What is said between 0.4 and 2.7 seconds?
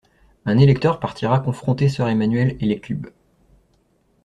Un électeur partira confronter Soeur Emmanuelle et